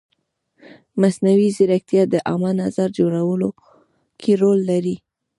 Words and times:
مصنوعي 1.01 1.49
ځیرکتیا 1.57 2.03
د 2.09 2.15
عامه 2.27 2.51
نظر 2.63 2.87
جوړولو 2.99 3.49
کې 4.21 4.31
رول 4.41 4.59
لري. 4.71 4.95